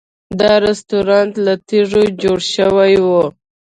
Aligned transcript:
دا 0.39 0.53
رسټورانټ 0.65 1.33
له 1.45 1.53
تیږو 1.67 2.03
جوړ 2.21 2.39
شوی 2.53 2.93
و. 3.05 3.07